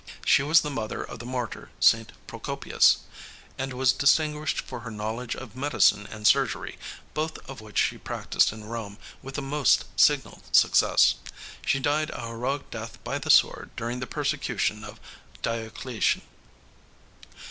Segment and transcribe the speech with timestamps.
[0.25, 2.11] She was the mother of the martyr, St.
[2.25, 3.01] Procopius,
[3.55, 6.79] and was distinguished for her knowledge of medicine and surgery,
[7.13, 11.13] both of which she practiced in Rome with the most signal success.
[11.63, 14.99] She died a heroic death by the sword during the persecution of
[15.43, 16.23] Diocletian.